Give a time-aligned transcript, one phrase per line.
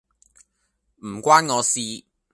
[1.03, 1.79] 唔關我事